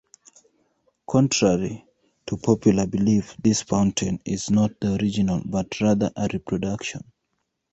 Contrary 1.05 1.85
to 2.25 2.35
popular 2.35 2.87
belief, 2.87 3.37
this 3.37 3.61
fountain 3.61 4.19
is 4.25 4.49
not 4.49 4.71
the 4.79 4.95
original 4.95 5.43
but 5.45 5.79
rather 5.79 6.09
a 6.15 6.27
reproduction. 6.33 7.01